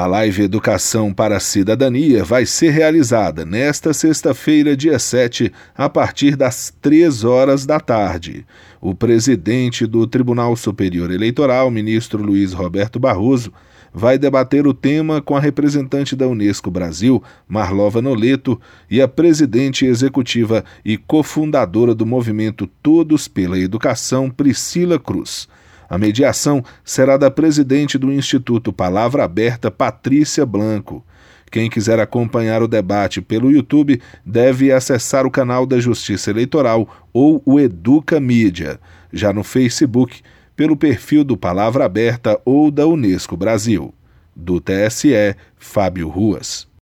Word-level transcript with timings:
A 0.00 0.06
live 0.06 0.44
Educação 0.44 1.12
para 1.12 1.38
a 1.38 1.40
Cidadania 1.40 2.22
vai 2.22 2.46
ser 2.46 2.70
realizada 2.70 3.44
nesta 3.44 3.92
sexta-feira, 3.92 4.76
dia 4.76 4.96
7, 4.96 5.52
a 5.76 5.88
partir 5.88 6.36
das 6.36 6.72
3 6.80 7.24
horas 7.24 7.66
da 7.66 7.80
tarde. 7.80 8.46
O 8.80 8.94
presidente 8.94 9.88
do 9.88 10.06
Tribunal 10.06 10.54
Superior 10.54 11.10
Eleitoral, 11.10 11.68
ministro 11.68 12.22
Luiz 12.22 12.52
Roberto 12.52 13.00
Barroso, 13.00 13.52
vai 13.92 14.16
debater 14.16 14.68
o 14.68 14.72
tema 14.72 15.20
com 15.20 15.34
a 15.34 15.40
representante 15.40 16.14
da 16.14 16.28
Unesco 16.28 16.70
Brasil, 16.70 17.20
Marlova 17.48 18.00
Noleto, 18.00 18.60
e 18.88 19.02
a 19.02 19.08
presidente 19.08 19.84
executiva 19.84 20.64
e 20.84 20.96
cofundadora 20.96 21.92
do 21.92 22.06
movimento 22.06 22.68
Todos 22.80 23.26
pela 23.26 23.58
Educação, 23.58 24.30
Priscila 24.30 24.96
Cruz. 24.96 25.48
A 25.88 25.96
mediação 25.96 26.62
será 26.84 27.16
da 27.16 27.30
presidente 27.30 27.96
do 27.96 28.12
Instituto 28.12 28.72
Palavra 28.72 29.24
Aberta, 29.24 29.70
Patrícia 29.70 30.44
Blanco. 30.44 31.04
Quem 31.50 31.70
quiser 31.70 31.98
acompanhar 31.98 32.62
o 32.62 32.68
debate 32.68 33.22
pelo 33.22 33.50
YouTube 33.50 34.00
deve 34.24 34.70
acessar 34.70 35.24
o 35.24 35.30
canal 35.30 35.64
da 35.64 35.80
Justiça 35.80 36.30
Eleitoral 36.30 36.86
ou 37.10 37.42
o 37.46 37.58
Educa 37.58 38.20
Mídia. 38.20 38.78
Já 39.10 39.32
no 39.32 39.42
Facebook, 39.42 40.20
pelo 40.54 40.76
perfil 40.76 41.24
do 41.24 41.38
Palavra 41.38 41.86
Aberta 41.86 42.38
ou 42.44 42.70
da 42.70 42.86
Unesco 42.86 43.36
Brasil. 43.36 43.94
Do 44.36 44.60
TSE, 44.60 45.34
Fábio 45.56 46.08
Ruas. 46.08 46.68